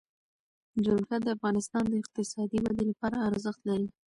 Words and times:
جلګه 0.83 1.17
د 1.21 1.27
افغانستان 1.35 1.83
د 1.89 1.93
اقتصادي 2.03 2.57
ودې 2.61 2.83
لپاره 2.91 3.23
ارزښت 3.29 3.61
لري. 3.69 3.87